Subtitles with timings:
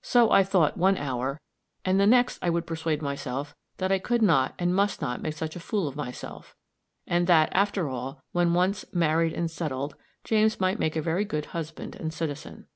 [0.00, 1.42] So I thought one hour,
[1.84, 5.34] and the next I would persuade myself that I could not and must not make
[5.34, 6.56] such a fool of myself;
[7.06, 9.94] and that, after all, when once "married and settled,"
[10.24, 12.66] James might make a very good husband and citizen.